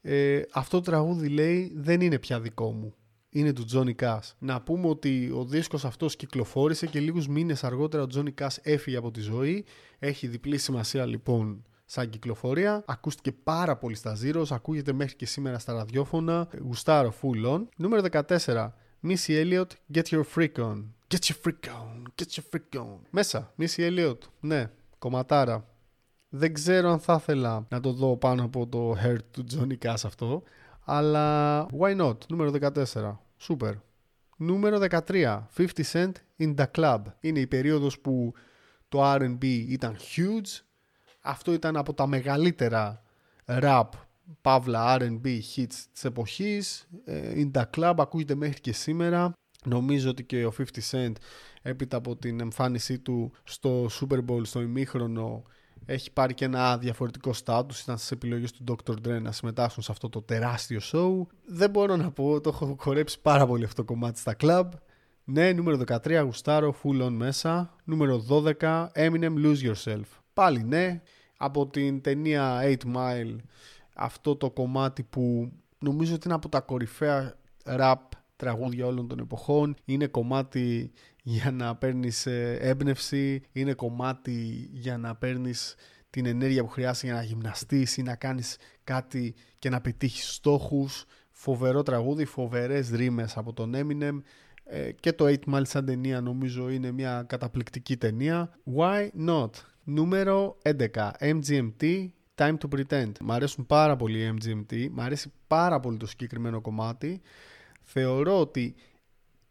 [0.00, 2.94] ε, αυτό το τραγούδι λέει δεν είναι πια δικό μου.
[3.28, 4.32] Είναι του Johnny Cash.
[4.38, 8.96] Να πούμε ότι ο δίσκος αυτός κυκλοφόρησε και λίγους μήνες αργότερα ο Johnny Cash έφυγε
[8.96, 9.64] από τη ζωή.
[9.98, 12.84] Έχει διπλή σημασία λοιπόν σαν κυκλοφορία.
[12.86, 16.48] Ακούστηκε πάρα πολύ στα Zeros, ακούγεται μέχρι και σήμερα στα ραδιόφωνα.
[16.62, 17.62] Γουστάρω full on.
[17.76, 18.70] Νούμερο 14.
[19.02, 20.94] Missy Elliott, Get Your Freak On.
[21.08, 22.98] Get Your Freak On, Get Your Freak On.
[23.10, 25.64] Μέσα, Missy Elliott, ναι, κομματάρα.
[26.28, 30.02] Δεν ξέρω αν θα ήθελα να το δω πάνω από το Hurt του Johnny Cash
[30.04, 30.42] αυτό,
[30.84, 33.72] αλλά why not, νούμερο 14, super.
[34.36, 37.02] Νούμερο 13, 50 Cent in the Club.
[37.20, 38.32] Είναι η περίοδος που
[38.88, 40.60] το R&B ήταν huge,
[41.20, 43.02] αυτό ήταν από τα μεγαλύτερα
[43.46, 43.88] rap
[44.40, 49.32] παύλα R&B hits της εποχής ε, In The Club ακούγεται μέχρι και σήμερα
[49.64, 51.12] νομίζω ότι και ο 50 Cent
[51.62, 55.44] έπειτα από την εμφάνισή του στο Super Bowl στο ημίχρονο
[55.86, 58.92] έχει πάρει και ένα διαφορετικό στάτους, ήταν στις επιλογές του Dr.
[58.92, 61.26] Dre να συμμετάσχουν σε αυτό το τεράστιο show.
[61.46, 64.68] Δεν μπορώ να πω, το έχω κορέψει πάρα πολύ αυτό το κομμάτι στα club.
[65.24, 67.76] Ναι, νούμερο 13, Γουστάρο, full on μέσα.
[67.84, 70.04] Νούμερο 12, Eminem, Lose Yourself.
[70.32, 71.00] Πάλι ναι,
[71.36, 73.36] από την ταινία 8 Mile,
[73.94, 77.94] αυτό το κομμάτι που νομίζω ότι είναι από τα κορυφαία rap
[78.36, 79.74] τραγούδια όλων των εποχών.
[79.84, 85.74] Είναι κομμάτι για να παίρνεις ε, έμπνευση, είναι κομμάτι για να παίρνεις
[86.10, 91.04] την ενέργεια που χρειάζεται για να γυμναστείς ή να κάνεις κάτι και να πετύχεις στόχους.
[91.30, 94.20] Φοβερό τραγούδι, φοβερές ρήμες από τον Eminem
[94.64, 98.58] ε, και το 8 Mile σαν ταινία νομίζω είναι μια καταπληκτική ταινία.
[98.76, 99.50] Why not?
[99.84, 101.10] Νούμερο 11.
[101.20, 102.08] MGMT
[102.40, 103.12] Time to Pretend.
[103.20, 104.88] Μ' αρέσουν πάρα πολύ οι MGMT.
[104.90, 107.20] Μ' αρέσει πάρα πολύ το συγκεκριμένο κομμάτι.
[107.82, 108.74] Θεωρώ ότι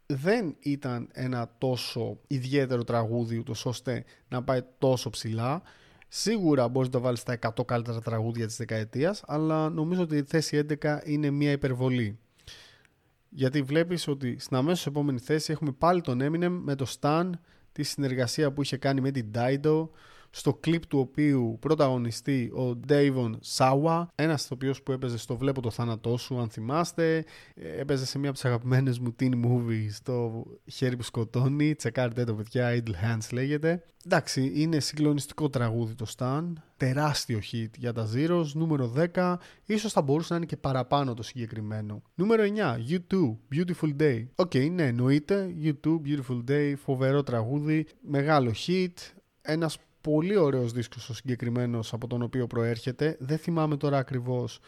[0.06, 5.62] δεν ήταν ένα τόσο ιδιαίτερο τραγούδι ούτως ώστε να πάει τόσο ψηλά.
[6.08, 10.22] Σίγουρα μπορείς να το βάλεις στα 100 καλύτερα τραγούδια της δεκαετίας, αλλά νομίζω ότι η
[10.22, 12.18] θέση 11 είναι μια υπερβολή.
[13.28, 17.30] Γιατί βλέπεις ότι στην αμέσως επόμενη θέση έχουμε πάλι τον Eminem με το Stan,
[17.72, 19.88] τη συνεργασία που είχε κάνει με την Dido,
[20.30, 25.70] στο κλιπ του οποίου πρωταγωνιστεί ο Ντέιβον Σάουα, ένας ηθοποιό που έπαιζε στο Βλέπω το
[25.70, 27.24] θάνατό σου, αν θυμάστε.
[27.54, 31.74] Έπαιζε σε μία από τις αγαπημένες μου teen movies, το χέρι που σκοτώνει.
[31.74, 33.84] Τσεκάρτε το, παιδιά, Idle Hands λέγεται.
[34.06, 36.52] Εντάξει, είναι συγκλονιστικό τραγούδι το Stan.
[36.76, 38.46] Τεράστιο hit για τα Zeros.
[38.54, 39.36] Νούμερο 10.
[39.64, 42.02] Ίσως θα μπορούσε να είναι και παραπάνω το συγκεκριμένο.
[42.14, 42.48] Νούμερο 9.
[42.90, 43.36] U2.
[43.54, 44.26] Beautiful Day.
[44.34, 45.54] OK, okay, ναι, εννοείται.
[45.62, 45.86] U2.
[45.86, 46.74] Beautiful Day.
[46.76, 47.86] Φοβερό τραγούδι.
[48.00, 48.92] Μεγάλο hit.
[49.42, 53.16] Ένας πολύ ωραίος δίσκος ο συγκεκριμένος από τον οποίο προέρχεται.
[53.20, 54.60] Δεν θυμάμαι τώρα ακριβώς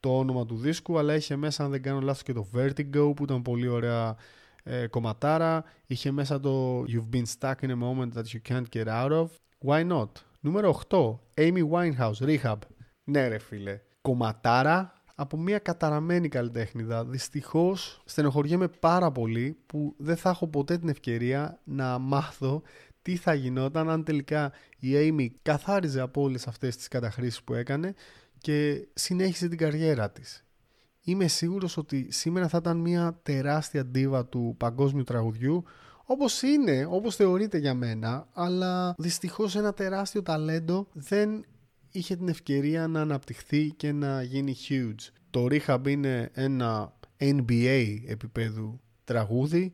[0.00, 3.22] το όνομα του δίσκου, αλλά είχε μέσα, αν δεν κάνω λάθος, και το Vertigo που
[3.22, 4.16] ήταν πολύ ωραία
[4.62, 5.64] ε, κομματάρα.
[5.86, 9.26] Είχε μέσα το You've been stuck in a moment that you can't get out of.
[9.66, 10.08] Why not?
[10.40, 11.18] Νούμερο 8.
[11.34, 12.58] Amy Winehouse, Rehab.
[13.04, 13.80] Ναι ρε φίλε.
[14.00, 17.04] Κομματάρα από μια καταραμένη καλλιτέχνηδα.
[17.04, 22.62] Δυστυχώς στενοχωριέμαι πάρα πολύ που δεν θα έχω ποτέ την ευκαιρία να μάθω
[23.08, 27.94] τι θα γινόταν αν τελικά η Amy καθάριζε από όλες αυτές τις καταχρήσεις που έκανε
[28.38, 30.44] και συνέχισε την καριέρα της.
[31.02, 35.64] Είμαι σίγουρος ότι σήμερα θα ήταν μια τεράστια ντίβα του παγκόσμιου τραγουδιού
[36.04, 41.44] όπως είναι, όπως θεωρείται για μένα, αλλά δυστυχώς ένα τεράστιο ταλέντο δεν
[41.90, 45.12] είχε την ευκαιρία να αναπτυχθεί και να γίνει huge.
[45.30, 49.72] Το Rehab είναι ένα NBA επίπεδου τραγούδι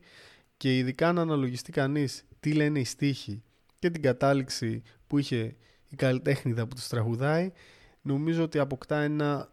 [0.57, 3.43] και ειδικά να αναλογιστεί κανείς τι λένε οι στίχοι
[3.79, 5.55] και την κατάληξη που είχε
[5.89, 7.51] η καλλιτέχνηδα που τους τραγουδάει
[8.01, 9.51] νομίζω ότι αποκτά ένα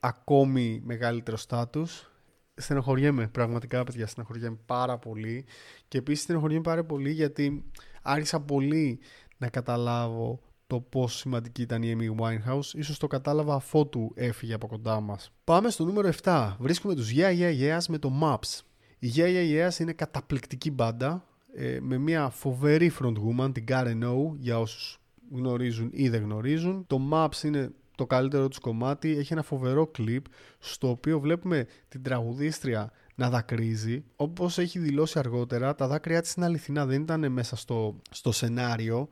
[0.00, 2.10] ακόμη μεγαλύτερο στάτους.
[2.54, 5.44] Στενοχωριέμαι πραγματικά παιδιά στενοχωριέμαι πάρα πολύ.
[5.88, 7.64] Και επίσης στενοχωριέμαι πάρα πολύ γιατί
[8.02, 8.98] άρχισα πολύ
[9.38, 12.74] να καταλάβω το πόσο σημαντική ήταν η Amy Winehouse.
[12.74, 15.32] Ίσως το κατάλαβα αφότου έφυγε από κοντά μας.
[15.44, 18.60] Πάμε στο νούμερο 7 βρίσκουμε τους Yeah Yeah Yeahs με το Maps.
[18.98, 24.36] Η Yeah Yeah Yeahs είναι καταπληκτική μπάντα ε, με μια φοβερή frontwoman, την Karen O,
[24.38, 24.98] για όσους
[25.30, 26.86] γνωρίζουν ή δεν γνωρίζουν.
[26.86, 30.24] Το Maps είναι το καλύτερο τους κομμάτι, έχει ένα φοβερό κλιπ
[30.58, 34.04] στο οποίο βλέπουμε την τραγουδίστρια να δακρύζει.
[34.16, 39.08] Όπως έχει δηλώσει αργότερα, τα δάκρυά της είναι αληθινά, δεν ήταν μέσα στο, στο σενάριο,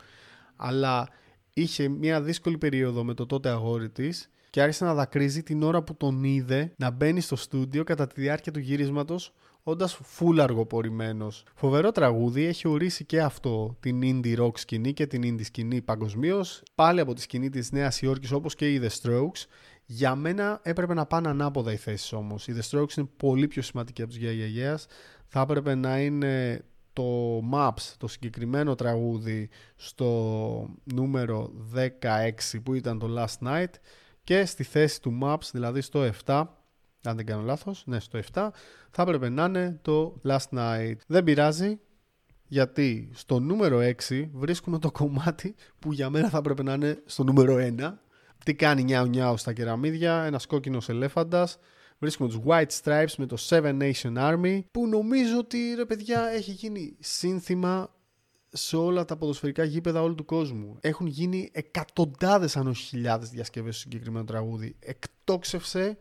[0.57, 1.09] αλλά
[1.53, 5.83] είχε μια δύσκολη περίοδο με το τότε αγόρι της και άρχισε να δακρύζει την ώρα
[5.83, 11.45] που τον είδε να μπαίνει στο στούντιο κατά τη διάρκεια του γυρίσματος όντας full αργοπορημένος.
[11.55, 16.63] Φοβερό τραγούδι, έχει ορίσει και αυτό την indie rock σκηνή και την indie σκηνή παγκοσμίως.
[16.75, 19.47] Πάλι από τη σκηνή της Νέας Υόρκης όπως και οι The Strokes.
[19.85, 22.49] Για μένα έπρεπε να πάνε ανάποδα οι θέσεις όμως.
[22.49, 24.77] Οι The Strokes είναι πολύ πιο σημαντικοί από τους Yeah Yeah
[25.27, 32.31] Θα έπρεπε να είναι το Maps, το συγκεκριμένο τραγούδι στο νούμερο 16
[32.63, 33.73] που ήταν το Last Night
[34.25, 36.45] και στη θέση του Maps, δηλαδή στο 7
[37.05, 38.49] αν δεν κάνω λάθος, ναι στο 7,
[38.91, 40.97] θα έπρεπε να είναι το Last Night.
[41.07, 41.79] Δεν πειράζει,
[42.47, 47.25] γιατί στο νούμερο 6 βρίσκουμε το κομμάτι που για μένα θα έπρεπε να είναι στο
[47.25, 47.93] νούμερο 1.
[48.45, 51.59] Τι κάνει νιάου νιάου στα κεραμίδια, ένας κόκκινος ελέφαντας.
[51.99, 56.51] Βρίσκουμε τους White Stripes με το Seven Nation Army που νομίζω ότι ρε παιδιά έχει
[56.51, 57.95] γίνει σύνθημα
[58.49, 60.77] σε όλα τα ποδοσφαιρικά γήπεδα όλου του κόσμου.
[60.81, 64.77] Έχουν γίνει εκατοντάδες αν όχι χιλιάδες διασκευές στο συγκεκριμένο τραγούδι.
[64.79, 65.99] Εκτόξευσε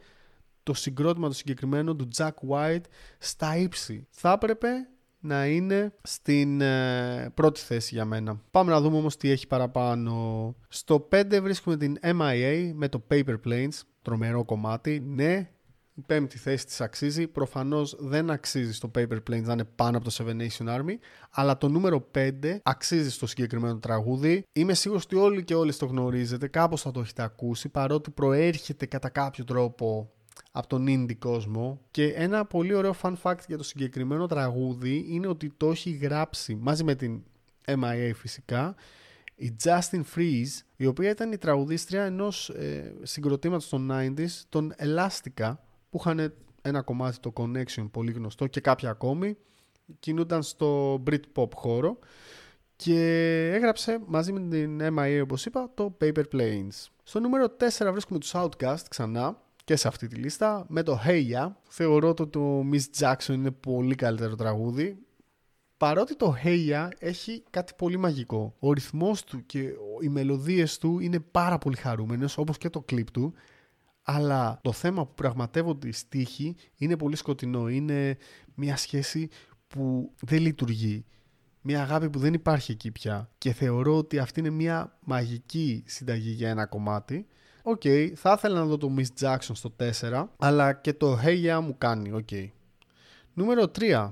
[0.64, 2.84] το συγκρότημα το συγκεκριμένο του Jack White
[3.18, 4.08] στα ύψη.
[4.10, 4.68] Θα έπρεπε
[5.22, 8.42] να είναι στην ε, πρώτη θέση για μένα.
[8.52, 10.56] Πάμε να δούμε όμως τι έχει παραπάνω.
[10.68, 15.04] Στο 5 βρίσκουμε την MIA με το Paper Planes, τρομερό κομμάτι.
[15.06, 15.50] Ναι,
[15.94, 17.28] η πέμπτη θέση της αξίζει.
[17.28, 20.96] Προφανώς δεν αξίζει στο Paper Planes να είναι πάνω από το Seven Nation Army,
[21.32, 22.30] αλλά το νούμερο 5
[22.64, 24.44] αξίζει στο συγκεκριμένο τραγούδι.
[24.52, 28.86] Είμαι σίγουρος ότι όλοι και όλες το γνωρίζετε, κάπως θα το έχετε ακούσει, παρότι προέρχεται
[28.86, 30.12] κατά κάποιο τρόπο
[30.52, 35.28] από τον indie κόσμο και ένα πολύ ωραίο fun fact για το συγκεκριμένο τραγούδι είναι
[35.28, 37.22] ότι το έχει γράψει μαζί με την
[37.66, 38.76] MIA φυσικά
[39.36, 45.56] η Justin Freeze η οποία ήταν η τραγουδίστρια ενός ε, συγκροτήματος των 90s των Elastica
[45.90, 49.38] που είχαν ένα κομμάτι το Connection πολύ γνωστό και κάποια ακόμη
[50.00, 51.98] κινούνταν στο Britpop χώρο
[52.76, 53.00] και
[53.54, 56.88] έγραψε μαζί με την MIA όπως είπα το Paper Planes.
[57.04, 57.46] Στο νούμερο
[57.80, 61.52] 4 βρίσκουμε τους Outcast ξανά και σε αυτή τη λίστα με το Hey Ya.
[61.68, 64.98] Θεωρώ ότι το Miss Jackson είναι πολύ καλύτερο τραγούδι.
[65.78, 68.56] Παρότι το Hey Ya έχει κάτι πολύ μαγικό.
[68.60, 69.60] Ο ρυθμός του και
[70.02, 73.34] οι μελωδίες του είναι πάρα πολύ χαρούμενες όπως και το κλιπ του.
[74.04, 77.70] Αλλά το θέμα που πραγματεύονται οι στίχοι είναι πολύ σκοτεινό.
[77.70, 78.18] Είναι
[78.56, 79.30] μια σχέση
[79.68, 81.06] που δεν λειτουργεί.
[81.62, 83.30] Μια αγάπη που δεν υπάρχει εκεί πια.
[83.38, 87.28] Και θεωρώ ότι αυτή είναι μια μαγική συνταγή για ένα κομμάτι.
[87.64, 89.26] OK, okay, θα ήθελα να δω το Ms.
[89.26, 92.28] Jackson στο 4, αλλά και το Hey Ya μου κάνει, OK.
[92.32, 92.48] Okay.
[93.34, 94.12] Νούμερο 3.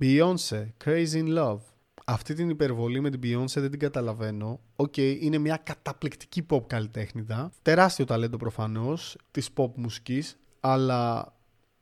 [0.00, 1.58] Beyoncé, Crazy in Love.
[2.04, 4.60] Αυτή την υπερβολή με την Beyoncé δεν την καταλαβαίνω.
[4.76, 7.50] OK, okay, είναι μια καταπληκτική pop καλλιτέχνηδα.
[7.62, 11.32] Τεράστιο ταλέντο προφανώς της pop μουσικής, αλλά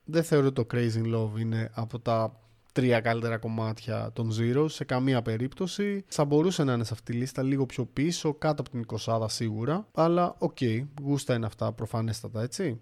[0.04, 2.40] δεν θεωρώ το Crazy in Love είναι από τα
[2.72, 6.04] τρία καλύτερα κομμάτια των Zero σε καμία περίπτωση.
[6.08, 9.24] Θα μπορούσε να είναι σε αυτή τη λίστα λίγο πιο πίσω, κάτω από την 20
[9.28, 9.86] σίγουρα.
[9.94, 12.80] Αλλά OK, okay, γούστα είναι αυτά προφανέστατα έτσι.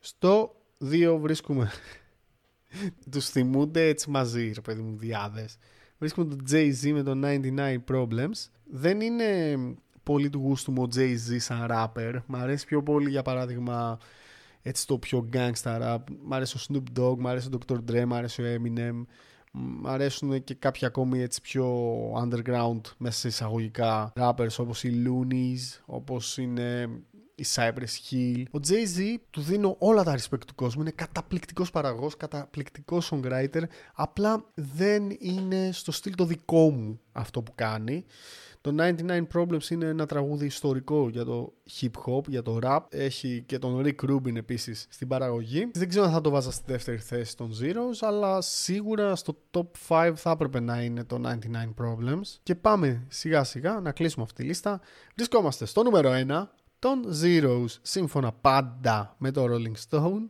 [0.00, 1.70] Στο 2 βρίσκουμε.
[3.10, 5.56] Τους θυμούνται έτσι μαζί, ρε παιδί μου, δυάδες.
[5.98, 8.48] Βρίσκουμε τον Jay-Z με το 99 Problems.
[8.64, 9.56] Δεν είναι
[10.02, 12.14] πολύ του γούστου μου ο Jay-Z σαν rapper.
[12.26, 13.98] Μ' αρέσει πιο πολύ για παράδειγμα
[14.66, 15.98] έτσι το πιο gangsta rap.
[16.22, 17.78] Μ' αρέσει ο Snoop Dogg, μ' αρέσει ο Dr.
[17.90, 19.04] Dre, μ' αρέσει ο Eminem.
[19.52, 21.66] Μ' αρέσουν και κάποια ακόμη έτσι πιο
[22.12, 26.88] underground μέσα σε εισαγωγικά rappers όπως οι Loonies, όπως είναι
[27.34, 28.42] η Cypress Hill.
[28.50, 30.80] Ο Jay-Z του δίνω όλα τα respect του κόσμου.
[30.80, 33.62] Είναι καταπληκτικός παραγός, καταπληκτικός songwriter.
[33.94, 38.04] Απλά δεν είναι στο στυλ το δικό μου αυτό που κάνει.
[38.64, 42.80] Το 99 Problems είναι ένα τραγούδι ιστορικό για το hip hop, για το rap.
[42.88, 45.70] Έχει και τον Rick Rubin επίσης στην παραγωγή.
[45.72, 49.66] Δεν ξέρω αν θα το βάζα στη δεύτερη θέση των Zeros, αλλά σίγουρα στο top
[49.88, 51.30] 5 θα έπρεπε να είναι το 99
[51.82, 52.38] Problems.
[52.42, 54.80] Και πάμε σιγά σιγά να κλείσουμε αυτή τη λίστα.
[55.14, 56.46] Βρισκόμαστε στο νούμερο 1
[56.78, 60.26] των Zeros, σύμφωνα πάντα με το Rolling Stone.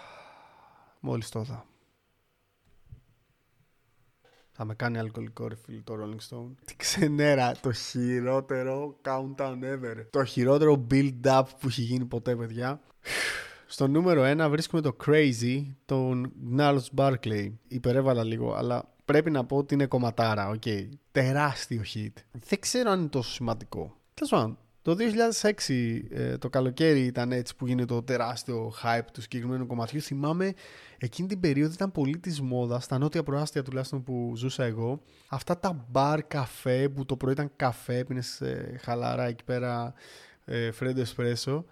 [1.00, 1.69] Μόλις το δω.
[4.62, 6.50] Θα με κάνει αλκοολικό ρε φίλε το Rolling Stone.
[6.64, 10.06] Τι ξενέρα, το χειρότερο countdown ever.
[10.10, 12.80] Το χειρότερο build-up που έχει γίνει ποτέ παιδιά.
[13.66, 17.52] Στο νούμερο 1 βρίσκουμε το Crazy, των Gnarls Barkley.
[17.68, 20.62] Υπερέβαλα λίγο, αλλά πρέπει να πω ότι είναι κομματάρα, OK.
[20.64, 20.88] Okay.
[21.12, 22.12] Τεράστιο hit.
[22.32, 23.96] Δεν ξέρω αν είναι τόσο σημαντικό.
[24.14, 24.96] Τέλος πάντων, το
[25.66, 30.00] 2006 ε, το καλοκαίρι ήταν έτσι που γίνεται το τεράστιο hype του συγκεκριμένου κομματιού.
[30.00, 30.54] Θυμάμαι
[30.98, 35.02] εκείνη την περίοδο ήταν πολύ της μόδας, στα νότια προάστια τουλάχιστον που ζούσα εγώ.
[35.28, 39.94] Αυτά τα μπαρ καφέ που το πρωί ήταν καφέ, πίνες ε, χαλαρά εκεί πέρα
[40.44, 41.64] ε, φρέντο εσπρέσο.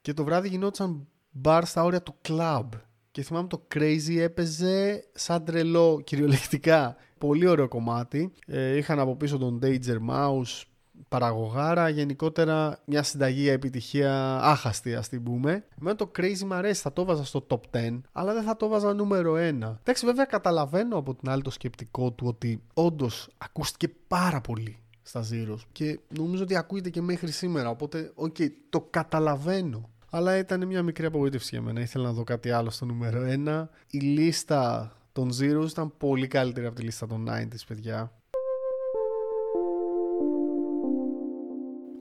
[0.00, 2.72] Και το βράδυ γινόταν μπαρ στα όρια του κλαμπ.
[3.10, 6.96] Και θυμάμαι το Crazy έπαιζε σαν τρελό κυριολεκτικά.
[7.18, 8.32] Πολύ ωραίο κομμάτι.
[8.46, 10.62] Ε, είχαν από πίσω τον Danger Mouse,
[11.08, 15.64] παραγωγάρα, γενικότερα μια συνταγή επιτυχίας άχαστη ας την πούμε.
[15.80, 18.68] Εμένα το Crazy μου αρέσει, θα το βάζα στο top 10, αλλά δεν θα το
[18.68, 19.38] βάζα νούμερο 1.
[19.38, 25.24] Εντάξει βέβαια καταλαβαίνω από την άλλη το σκεπτικό του ότι όντως ακούστηκε πάρα πολύ στα
[25.30, 29.90] Zeros και νομίζω ότι ακούγεται και μέχρι σήμερα, οπότε ok, okay, το καταλαβαίνω.
[30.10, 31.80] Αλλά ήταν μια μικρή απογοήτευση για μένα.
[31.80, 33.66] Ήθελα να δω κάτι άλλο στο νούμερο 1.
[33.90, 38.12] Η λίστα των Zeros ήταν πολύ καλύτερη από τη λίστα των 90s, παιδιά.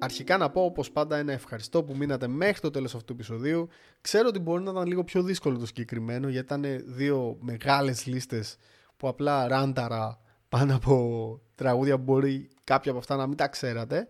[0.06, 3.68] Αρχικά να πω όπως πάντα ένα ευχαριστώ που μείνατε μέχρι το τέλος αυτού του επεισοδίου.
[4.02, 8.58] Ξέρω ότι μπορεί να ήταν λίγο πιο δύσκολο το συγκεκριμένο γιατί ήταν δύο μεγάλες λίστες
[8.98, 14.08] που απλά ράνταρα πάνω από τραγούδια που μπορεί κάποια από αυτά να μην τα ξέρατε.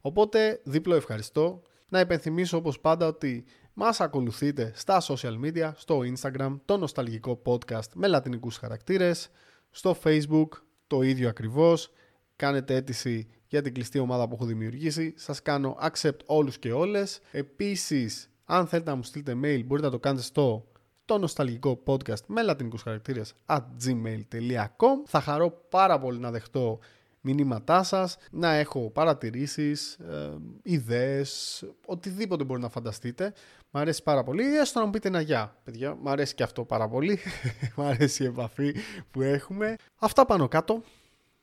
[0.00, 1.62] Οπότε δίπλο ευχαριστώ.
[1.88, 7.88] Να υπενθυμίσω όπως πάντα ότι μας ακολουθείτε στα social media, στο Instagram, το νοσταλγικό podcast
[7.94, 9.30] με λατινικούς χαρακτήρες,
[9.70, 10.48] στο Facebook
[10.86, 11.92] το ίδιο ακριβώς.
[12.36, 15.14] Κάνετε αίτηση για την κλειστή ομάδα που έχω δημιουργήσει.
[15.16, 17.20] Σας κάνω accept όλους και όλες.
[17.30, 20.66] Επίσης, αν θέλετε να μου στείλετε mail, μπορείτε να το κάνετε στο
[21.04, 26.78] το νοσταλγικό podcast με λατινικούς χαρακτήρες at gmail.com Θα χαρώ πάρα πολύ να δεχτώ
[27.20, 33.32] μηνύματά σας, να έχω παρατηρήσεις, ε, ιδέες, οτιδήποτε μπορεί να φανταστείτε.
[33.70, 35.94] Μ' αρέσει πάρα πολύ, έστω να μου πείτε ένα γεια, παιδιά.
[35.94, 37.18] Μ' αρέσει και αυτό πάρα πολύ.
[37.76, 38.74] Μ' αρέσει η επαφή
[39.10, 39.76] που έχουμε.
[39.98, 40.82] Αυτά πάνω κάτω.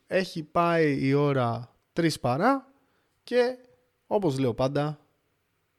[0.08, 2.74] Έχει πάει η ώρα 3 παρά
[3.24, 3.58] και
[4.08, 5.00] όπως λέω πάντα,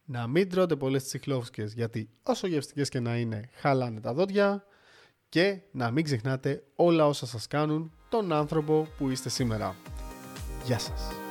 [0.05, 4.65] να μην τρώτε πολλές τσιχλόφσκες γιατί όσο γευστικές και να είναι χαλάνε τα δόντια
[5.29, 9.77] και να μην ξεχνάτε όλα όσα σας κάνουν τον άνθρωπο που είστε σήμερα.
[10.65, 11.24] Γεια σας.